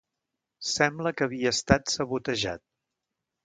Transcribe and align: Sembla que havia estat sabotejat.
Sembla 0.69 1.11
que 1.21 1.27
havia 1.29 1.53
estat 1.57 1.95
sabotejat. 1.99 2.65